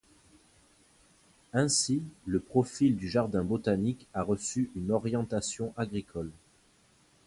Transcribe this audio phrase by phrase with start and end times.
[1.53, 6.31] Ainsi, le profil du jardin botanique a reçu une orientation agricole.